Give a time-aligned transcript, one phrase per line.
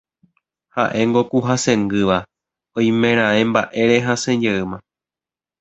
[0.75, 2.17] Ha'éngo ku hesangýva
[2.77, 4.77] oimeraẽ mba'ére hasẽjeýma